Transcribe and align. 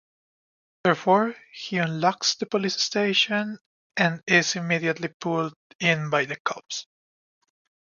Therefore, 0.83 1.35
he 1.53 1.77
unlocks 1.77 2.33
the 2.33 2.47
police 2.47 2.81
station 2.81 3.59
and 3.95 4.23
is 4.25 4.55
immediately 4.55 5.09
pulled 5.09 5.53
in 5.79 6.09
by 6.09 6.25
the 6.25 6.37
cops. 6.37 6.87